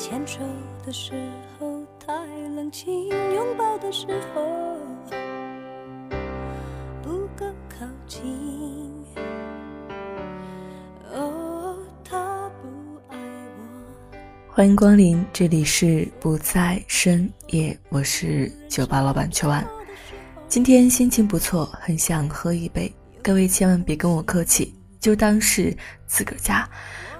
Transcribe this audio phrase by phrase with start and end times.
[0.00, 0.38] 牵手
[0.82, 1.12] 的时
[1.58, 4.78] 候太冷清，拥抱的时候
[7.02, 9.04] 不够靠近。
[11.12, 12.68] 哦，他不
[13.10, 13.18] 爱
[13.58, 14.16] 我。
[14.48, 19.62] 欢迎光临，这里是不在深夜，我是酒吧老板秋安。
[20.48, 22.90] 今天心情不错，很想喝一杯，
[23.22, 25.76] 各位千万别跟我客气，就当是
[26.06, 26.66] 自个儿家。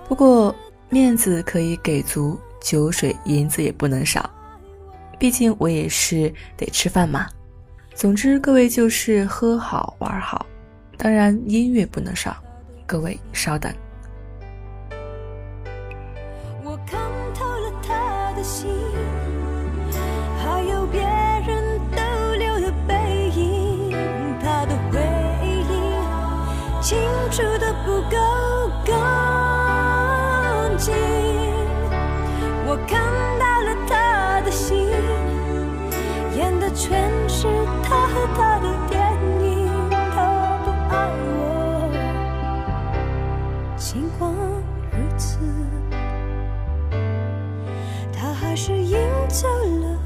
[0.08, 0.54] 不过
[0.88, 2.40] 面子可以给足。
[2.60, 4.30] 酒水银子也不能少，
[5.18, 7.26] 毕竟我也是得吃饭嘛。
[7.94, 10.46] 总之，各位就是喝好玩好，
[10.96, 12.36] 当然音乐不能少。
[12.86, 13.72] 各位稍等。
[48.50, 48.98] 还是赢
[49.28, 49.46] 走
[49.80, 49.96] 了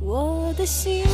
[0.00, 1.04] 我的心。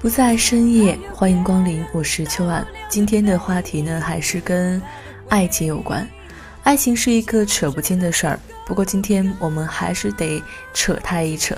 [0.00, 2.66] 不在深夜，欢迎光临，我是秋晚。
[2.88, 4.80] 今天的话题呢，还是跟
[5.28, 6.08] 爱情有关。
[6.62, 10.42] 爱情是一个扯不清的事儿，不过今天我们还是得
[10.72, 11.56] 扯它一扯。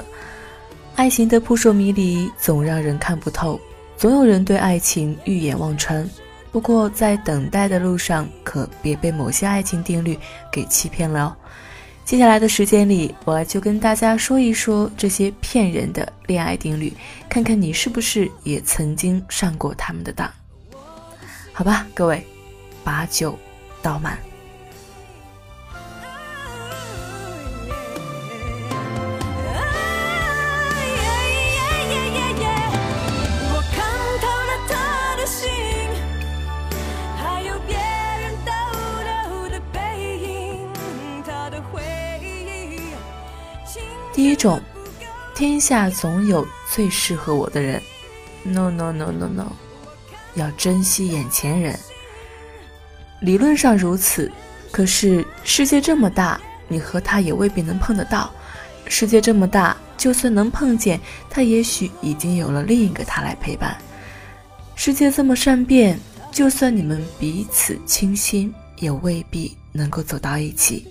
[0.97, 3.60] 爱情的扑朔迷离，总让人看不透，
[3.97, 6.09] 总有人对爱情欲眼望穿。
[6.50, 10.19] 不过在等待的路上，可别被某些爱情定律
[10.50, 11.37] 给欺骗了哦。
[12.10, 16.93] 接下来的时间里，我就跟大家说一说这些骗人的恋爱定律，
[17.28, 20.28] 看看你是不是也曾经上过他们的当。
[21.53, 22.26] 好吧，各位，
[22.82, 23.38] 把酒
[23.81, 24.19] 倒满。
[44.21, 44.61] 第一种，
[45.35, 47.81] 天下总有最适合我的人。
[48.43, 49.47] No no no no no，
[50.35, 51.81] 要珍惜眼前人。
[53.23, 54.31] 理论上如此，
[54.71, 56.39] 可是世界这么大，
[56.69, 58.31] 你和他也未必能碰得到。
[58.87, 61.01] 世界这么大，就算能碰见，
[61.31, 63.75] 他也许已经有了另一个他来陪伴。
[64.75, 65.99] 世界这么善变，
[66.31, 70.87] 就算你们彼此倾心，也未必能够走到一起。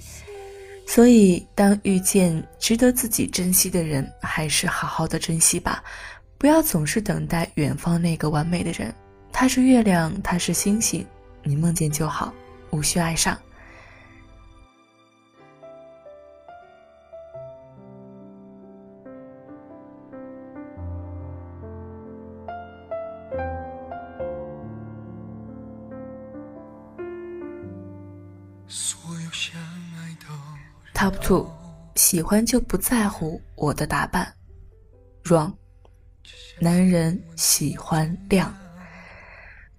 [0.89, 5.83] 所以，当遇见值得自己珍惜的人，还是好好的珍惜吧，
[6.39, 8.91] 不要总是等待远方那个完美的人。
[9.31, 11.05] 他是月亮，他是星星，
[11.43, 12.33] 你梦见就好，
[12.71, 13.37] 无需爱上。
[28.67, 30.33] 所有相爱都
[30.99, 31.49] Top two，
[31.95, 34.33] 喜欢就不在乎我的打扮。
[35.23, 35.53] Wrong，
[36.59, 38.53] 男人喜欢亮。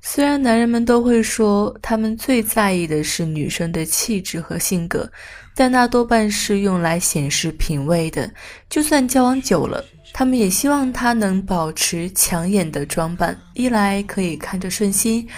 [0.00, 5.12] 虽然男人们都会说他们最在意的是女生的气质和性格，
[5.55, 8.32] 但那多半是用来显示品味的。
[8.70, 9.84] 就算交往久了，
[10.14, 15.28] 他们也希望她能保持抢眼的装扮，一来可以看着顺心，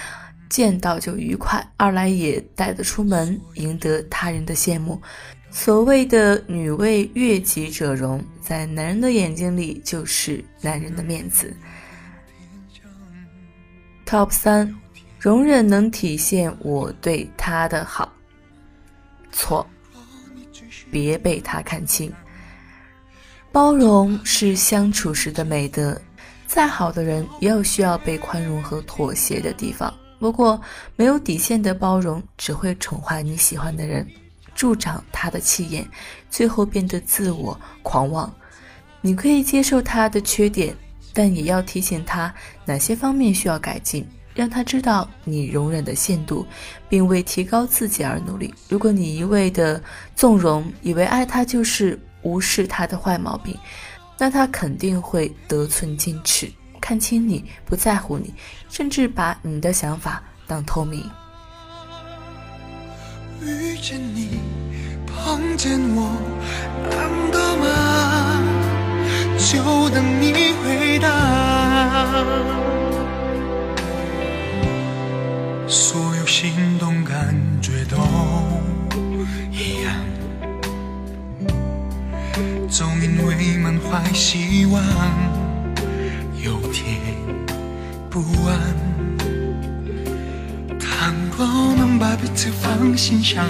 [0.49, 5.01] 见到就愉快；二来也带得出门，赢得他人的羡慕。
[5.55, 11.55] 所谓的“女为悦己者容”，在男人的眼睛里就是男人的面子。
[14.03, 14.75] Top 三，
[15.19, 18.11] 容忍能体现我对他的好。
[19.31, 19.65] 错，
[20.91, 22.11] 别被他看清。
[23.51, 26.01] 包容是相处时的美德，
[26.47, 29.93] 再好的人也有需要被宽容和妥协的地方。
[30.19, 30.59] 不过，
[30.95, 34.05] 没有底线的包容只会宠坏你喜欢的人，
[34.55, 35.87] 助长他的气焰，
[36.29, 38.33] 最后变得自我狂妄。
[39.01, 40.75] 你可以接受他的缺点，
[41.13, 42.33] 但也要提醒他
[42.65, 44.07] 哪些方面需要改进。
[44.35, 46.43] 让他知道你容忍的限度，
[46.89, 48.51] 并为提高自己而努力。
[48.67, 49.79] 如果你一味的
[50.15, 53.55] 纵容，以为爱他就是无视他的坏毛病，
[54.17, 56.51] 那他肯定会得寸进尺，
[56.81, 58.33] 看清你，不在乎你，
[58.69, 61.07] 甚至把你的想法当透明。
[63.45, 64.39] 遇见你，
[65.05, 66.11] 碰见我，
[66.89, 68.41] 难得吗？
[69.37, 71.07] 就等你回答。
[75.67, 77.97] 所有心动感觉都
[79.51, 79.93] 一样，
[82.69, 84.81] 总因为满怀希望，
[86.41, 86.83] 有点
[88.09, 88.92] 不安。
[91.11, 91.43] 能不
[91.75, 93.43] 能把彼此放心上，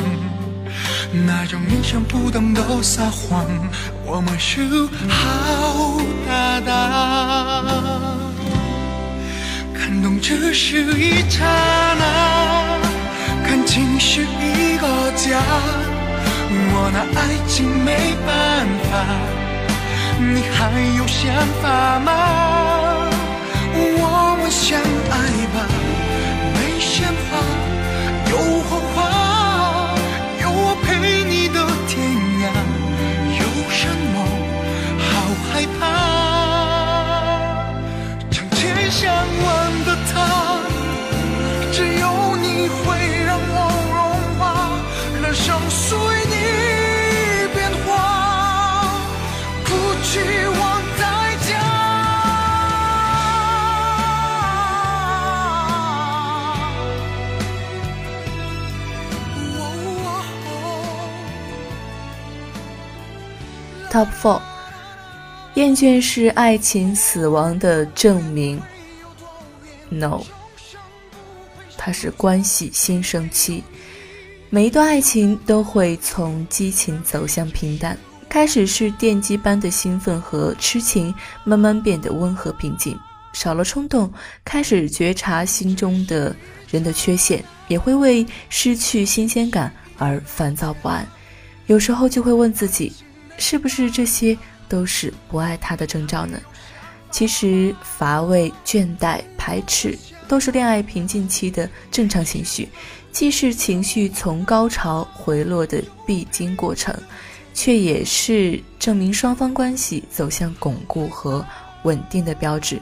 [1.25, 3.45] 那种意想不到的撒谎，
[4.05, 4.65] 我们是
[5.07, 6.71] 好搭档。
[9.73, 11.45] 感动只是一刹
[11.99, 12.79] 那，
[13.45, 15.39] 感情是一个家。
[16.75, 18.31] 我拿爱情没办
[18.89, 18.91] 法，
[20.19, 20.57] 你还
[20.97, 21.21] 有想
[21.61, 21.63] 法
[21.99, 22.09] 吗？
[23.75, 25.13] 我们相爱
[25.53, 25.57] 吧，
[64.03, 64.41] Top four，
[65.53, 68.61] 厌倦是爱情死亡的证明。
[69.87, 70.23] No，
[71.77, 73.63] 它是关系新生期。
[74.49, 77.97] 每一段爱情都会从激情走向平淡，
[78.27, 81.15] 开始是电击般的兴奋和痴情，
[81.45, 82.99] 慢慢变得温和平静，
[83.31, 84.11] 少了冲动，
[84.43, 86.35] 开始觉察心中的
[86.69, 91.07] 人的缺陷，也会为失去新鲜感而烦躁不安。
[91.67, 92.91] 有时候就会问自己。
[93.37, 94.37] 是不是这些
[94.67, 96.39] 都是不爱他的征兆呢？
[97.11, 99.95] 其实乏味、倦怠、排斥
[100.27, 102.67] 都是恋爱瓶颈期的正常情绪，
[103.11, 106.91] 既是情绪从高潮回落的必经过程，
[107.53, 111.45] 却也是证明双方关系走向巩固和
[111.83, 112.81] 稳定的标志。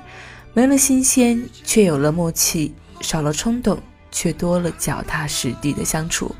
[0.53, 2.71] 没了新鲜，却有了默契；
[3.01, 3.77] 少了冲动，
[4.11, 6.33] 却多了脚踏实地的相处。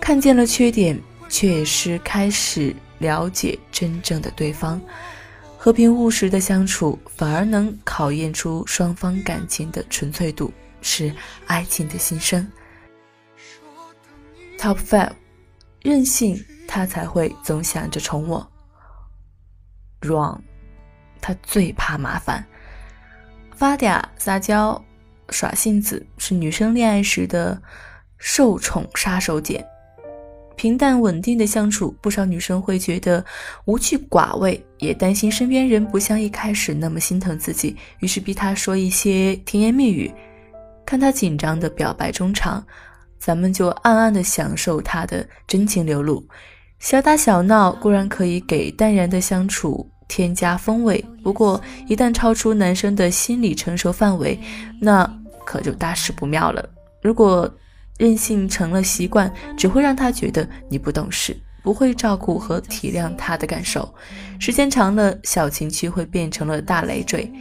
[0.00, 2.74] 看见了缺点，却也是开始。
[3.02, 4.80] 了解真正的对方，
[5.58, 11.14] 和平务实的相处，反而能考验出双方感情的纯粹度，是
[11.46, 12.50] 爱情的新生。
[14.58, 15.12] Top five，
[15.82, 18.50] 任性，他才会总想着宠我。
[20.00, 20.40] Wrong，
[21.20, 22.46] 他最怕麻烦，
[23.54, 24.82] 发嗲撒娇、
[25.30, 27.60] 耍性子，是女生恋爱时的
[28.18, 29.64] 受宠杀手锏。
[30.62, 33.24] 平淡稳定的相处，不少女生会觉得
[33.64, 40.08] 无趣寡味，也担心身边人不像一开始那么心疼自己，于是逼他说一些甜言蜜语。
[40.86, 42.64] 看他紧张的表白衷肠，
[43.18, 46.24] 咱们就暗暗的享受他的真情流露。
[46.78, 54.38] 小打小闹固然可以给淡然的相处添加风味，不过一旦超出男生的心理承受范围，
[54.80, 55.04] 那
[55.44, 56.64] 可就大事不妙了。
[57.02, 57.52] 如果
[58.02, 63.94] 任性成了习惯，只会让他觉得你不懂事，不会照顾和体谅他的感受。
[64.40, 67.32] 时间长了，小情绪会变成了大累赘。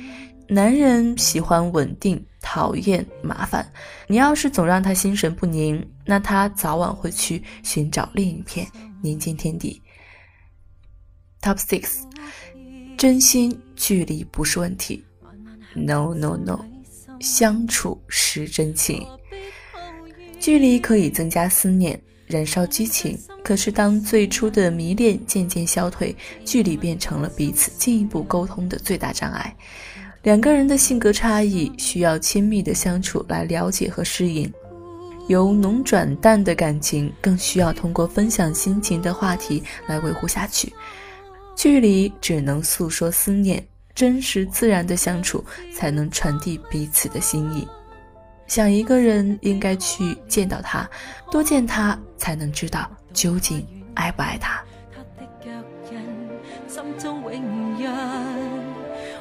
[0.48, 3.68] 男人喜欢稳定，讨厌麻烦。
[4.06, 8.68] 你要是总让他心神不宁，那他早晚会去寻找另一片
[9.01, 9.82] 宁静天地。
[11.41, 12.03] Top six，
[12.96, 15.03] 真心距离不是问题。
[15.74, 16.60] No no no，
[17.20, 19.08] 相处是真情。
[20.41, 23.15] 距离可以增加思念，燃烧激情。
[23.43, 29.55] 可是当最初的迷恋渐渐消退，距离变成了彼此进一步沟通的最大障碍。
[30.24, 34.51] 两个人的性格差异需要亲密的相处来了解和适应，
[35.27, 40.74] 由浓转淡的感情更需要通过分享心情的话题来维护下去。
[41.55, 47.67] 距离只能诉说思念，真实自然的相处才能传递彼此的心意。
[48.51, 50.86] 想一个人，应该去见到他，
[51.31, 53.65] 多见他，才能知道究竟
[53.96, 54.62] 爱不爱他。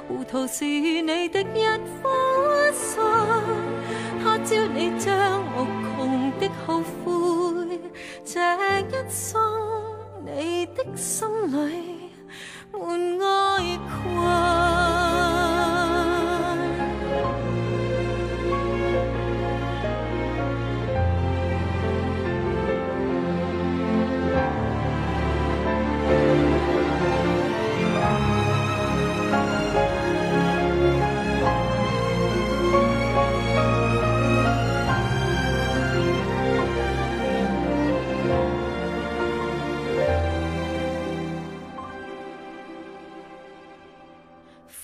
[0.08, 1.44] 糊涂是你的一
[2.02, 3.00] 颗心，
[4.20, 5.64] 他朝你将无
[5.96, 7.78] 穷的后悔，
[8.25, 8.40] 这
[8.80, 9.40] 一生
[10.26, 12.00] 你的心里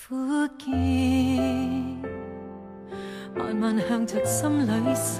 [0.09, 0.15] 苦
[0.57, 0.71] 见，
[3.35, 5.19] 慢慢向着心里心，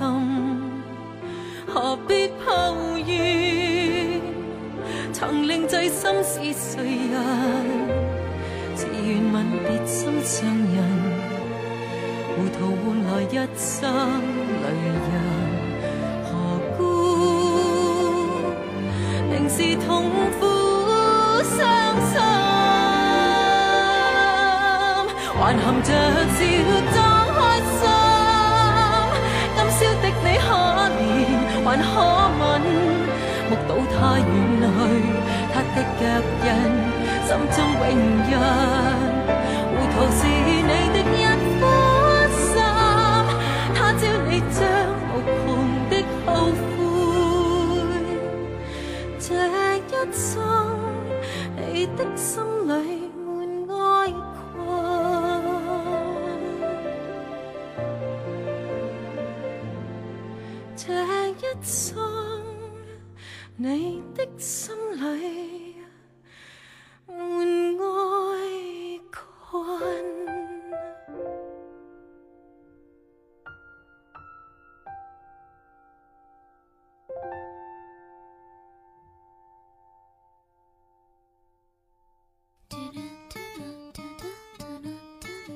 [1.68, 2.74] 何必抱
[3.06, 4.22] 怨？
[5.12, 7.20] 曾令醉心是谁人？
[8.76, 10.58] 自愿吻别心上人，
[12.38, 13.92] 糊涂换来一生
[14.64, 14.66] 泪
[15.04, 15.12] 人。
[16.24, 16.32] 何
[16.78, 16.80] 故
[19.30, 19.86] 明是痛
[20.40, 20.48] 苦
[25.48, 25.90] 还含着
[26.36, 26.44] 笑
[26.92, 26.96] 装
[27.32, 27.40] 开
[27.80, 27.88] 心，
[29.56, 30.46] 今宵的你可
[30.92, 31.00] 怜？
[31.64, 31.88] 还可
[32.38, 32.68] 悯，
[33.48, 34.28] 目睹他远
[34.60, 34.68] 去，
[35.54, 36.04] 他的脚
[36.44, 36.46] 印，
[37.24, 37.96] 心中永
[38.28, 38.32] 印。
[39.72, 40.20] 糊涂是
[63.60, 65.76] 你的心里
[67.08, 70.06] 满爱困。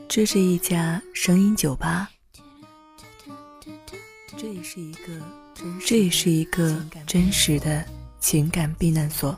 [0.10, 2.10] 这是一家声音酒吧，
[4.36, 5.41] 这也是一个。
[5.86, 7.86] 这也是一个真实的
[8.20, 9.38] 情感避难所。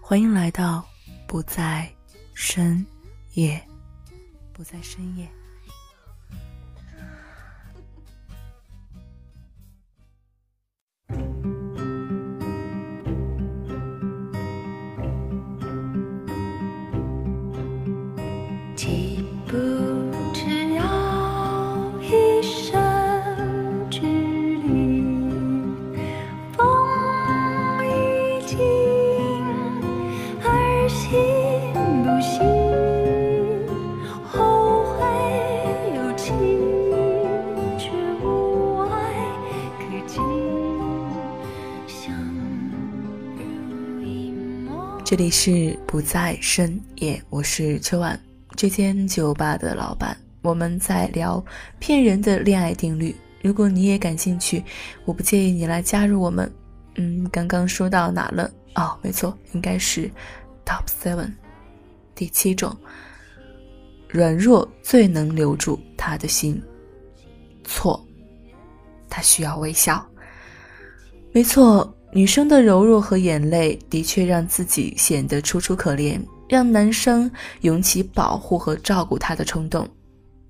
[0.00, 0.86] 欢迎来到
[1.26, 1.88] 不在
[2.34, 2.84] 深
[3.34, 3.60] 夜，
[4.52, 5.28] 不在深夜。
[45.10, 48.16] 这里是不在深夜，我是秋晚，
[48.54, 50.16] 这间酒吧的老板。
[50.40, 51.44] 我们在聊
[51.80, 53.12] 骗人的恋爱定律。
[53.42, 54.62] 如果你也感兴趣，
[55.04, 56.48] 我不介意你来加入我们。
[56.94, 58.48] 嗯，刚刚说到哪了？
[58.76, 60.08] 哦，没错，应该是
[60.64, 61.32] Top Seven，
[62.14, 62.72] 第七种，
[64.06, 66.62] 软弱最能留住他的心。
[67.64, 68.00] 错，
[69.08, 70.06] 他需要微笑。
[71.32, 71.92] 没错。
[72.12, 79.88] 女生的柔弱和眼泪的确让自己显得楚楚可怜，让男生涌起保护和照顾她的冲动。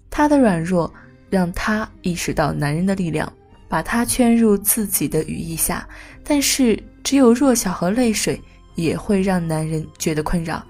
[0.09, 0.93] 她的软弱
[1.29, 3.31] 让她意识到男人的力量，
[3.69, 5.87] 把她圈入自己的羽翼下。
[6.25, 8.41] 但是，只有弱小和泪水
[8.75, 10.65] 也会让男人觉得困扰，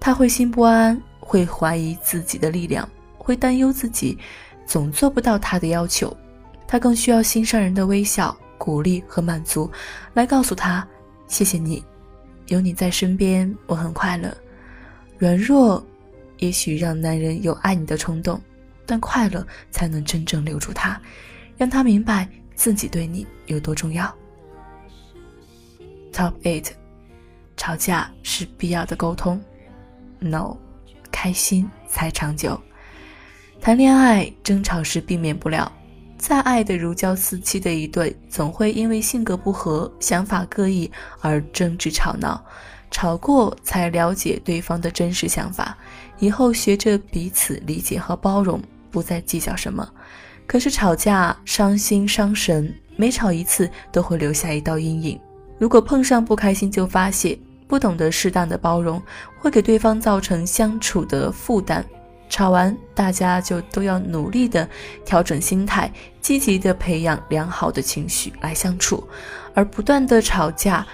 [0.00, 4.18] 他会心不安，会怀疑自己的力量，会担忧自己
[4.66, 6.14] 总做不到他的要求。
[6.66, 8.36] 他更需要心上人的微笑。
[8.64, 9.70] 鼓励和满足，
[10.14, 10.88] 来告诉他
[11.28, 11.84] ：“谢谢你，
[12.46, 14.34] 有你在身边，我很快乐。”
[15.20, 15.84] 软弱，
[16.38, 18.40] 也许让男人有爱你的冲动，
[18.86, 20.98] 但快乐才能真正留住他，
[21.58, 24.10] 让他明白自己对你有多重要。
[26.10, 26.70] Top eight，
[27.58, 29.38] 吵架是必要的沟通。
[30.20, 30.56] No，
[31.12, 31.30] 开。
[31.30, 32.58] 心才长久。
[33.60, 35.70] 谈恋爱争吵是避免不了，
[36.24, 40.90] 再爱的如胶似漆的一对，总会因为性格不合、想法各异
[41.20, 42.42] 而争执吵闹。
[42.90, 45.76] 吵过才了解对方的真实想法，
[46.18, 48.58] 以后学着彼此理解和包容，
[48.90, 49.86] 不再计较什么。
[50.46, 55.20] 可是吵架伤心伤神，每吵一次都会留下一道阴影。
[55.58, 57.38] 如果碰上不开心就发泄，
[57.68, 59.02] 不懂得适当的包容，
[59.38, 61.84] 会给对方造成相处的负担。
[62.34, 64.68] 吵完，大家就都要努力的
[65.04, 65.88] 调整心态，
[66.20, 69.06] 积极的培养良好的情绪来相处，
[69.54, 70.84] 而不断的吵架。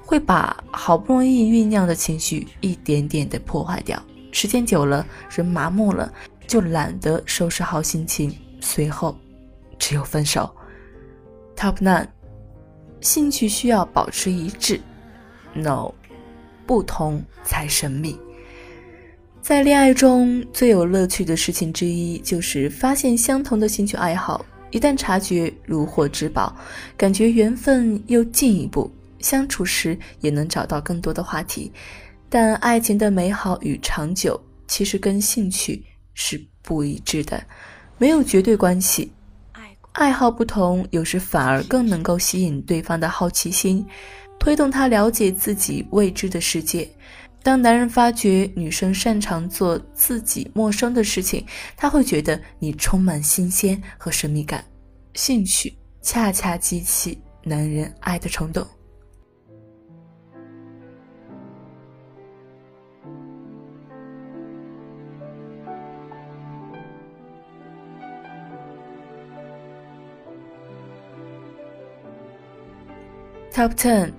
[0.00, 4.00] 会把好不容易酝酿的情绪一点点的破坏掉，
[4.30, 6.12] 时间久了，人麻木了，
[6.46, 9.16] 就懒得收拾好心情，随后
[9.76, 10.48] 只有分手。
[11.56, 12.06] Top nine，
[13.00, 14.80] 兴趣需要保持一致
[15.52, 15.92] ，No，
[16.64, 18.16] 不同才神秘。
[19.42, 26.54] 在恋爱中最有乐趣的事情之一，就是发现相同的兴趣爱好，一旦察觉，如获至宝，
[26.96, 28.90] 感觉缘分又进一步。
[29.18, 31.72] 相处时也能找到更多的话题，
[32.28, 37.42] 但爱情的美好与长久其实跟兴趣是不一致的，
[37.98, 39.10] 没有绝对关系。
[39.92, 43.84] 爱好不同，有时反而更能够吸引对方的好奇心，
[44.38, 46.88] 推动他了解自己未知的世界。
[47.42, 51.44] 当男人发觉女生擅长做自己陌生的事情，
[51.76, 54.64] 他会觉得你充满新鲜和神秘感。
[55.14, 58.66] 兴趣恰恰激起男人爱的冲动。
[73.52, 74.12] Top ten，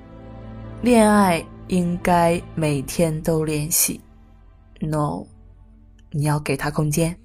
[0.81, 4.01] 恋爱应该每天都联系。
[4.81, 5.25] No，
[6.11, 7.17] 你要给他空间。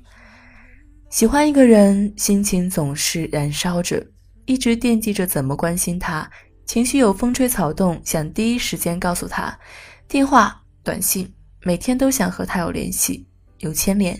[1.10, 4.06] 喜欢一个人，心情总是燃烧着，
[4.44, 6.30] 一直惦记着怎么关心他，
[6.64, 9.58] 情绪有风吹草动，想第一时间告诉他。
[10.06, 11.28] 电话、短信，
[11.64, 13.26] 每天都想和他有联系，
[13.58, 14.16] 有牵连。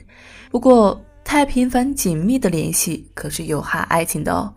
[0.51, 4.53] 不过，太频繁紧密的联系可是有害爱情的哦。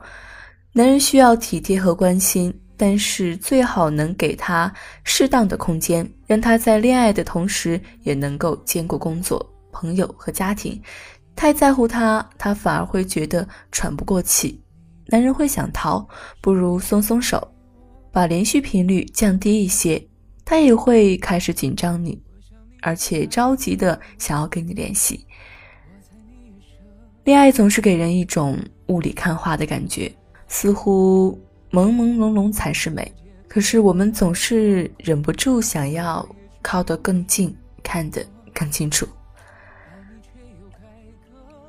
[0.73, 2.51] 男人需要体贴和关心。
[2.79, 10.81] 但是最好能给他适当的空间，让他在恋爱的同时也能够兼顾工作、朋友和家庭。
[11.35, 14.57] 太在乎他，他反而会觉得喘不过气。
[15.07, 16.07] 男人会想逃，
[16.39, 17.45] 不如松松手，
[18.13, 20.01] 把连续频率降低一些，
[20.45, 22.17] 他也会开始紧张你，
[22.81, 25.25] 而且着急的想要跟你联系。
[27.25, 30.09] 恋爱总是给人一种雾里看花的感觉，
[30.47, 31.37] 似乎。
[31.71, 33.11] 朦朦胧胧才是美，
[33.47, 36.27] 可是我们总是忍不住想要
[36.63, 39.07] 靠得更近，看得更清楚。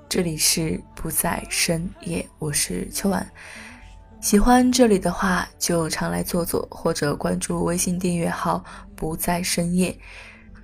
[0.08, 3.30] 这里是不在深夜，我是秋晚。
[4.22, 8.64] 喜欢这里的话，就常来坐坐，或者关注微信订阅号
[8.96, 9.94] “不在深夜”。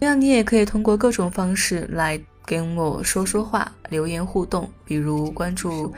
[0.00, 5.94] 同样你也可以通过各种方式来跟我说说话、留言互动，比如关注。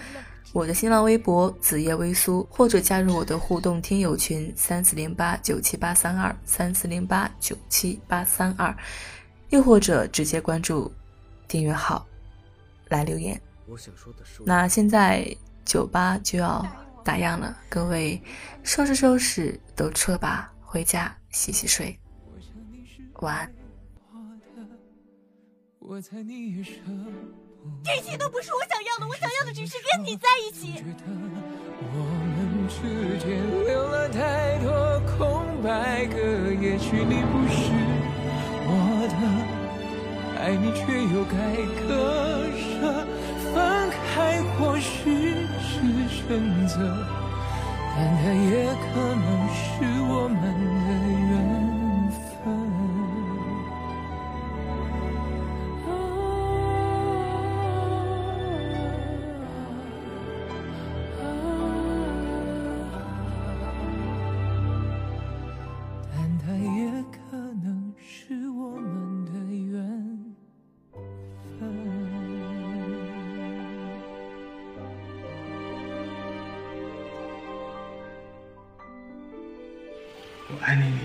[0.52, 8.74] 我的新浪微博子夜微苏，或者加入我的互动听友群三四零八九七八三二三四零八九七八三二，
[9.50, 10.90] 又或者直接关注
[11.46, 12.06] 订阅号
[12.88, 13.40] 来留言。
[14.44, 16.66] 那现在酒吧就要
[17.04, 18.20] 打烊了，各位
[18.62, 21.98] 收拾收拾都撤吧，回家洗洗睡，
[23.20, 23.52] 晚安。
[27.84, 30.84] 这些都不是我想要的，我想要的只是跟你在一起。
[31.90, 31.96] 我
[32.34, 32.76] 们之
[33.18, 33.26] 间
[33.64, 34.68] 留了太多
[35.16, 36.16] 空白格，
[36.60, 37.72] 也许你不是
[38.66, 38.70] 我
[39.08, 39.14] 的，
[40.40, 40.80] 爱你却
[41.14, 41.34] 又该
[41.80, 41.88] 割
[42.54, 43.06] 舍，
[43.54, 43.56] 分
[44.12, 44.92] 开或许
[45.58, 45.70] 是
[46.08, 46.18] 选
[46.68, 46.74] 择，
[47.96, 48.46] 但它也
[48.84, 49.58] 可能是
[50.10, 50.36] 我们
[50.84, 50.88] 的
[51.27, 51.27] 缘。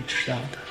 [0.06, 0.63] 知道的。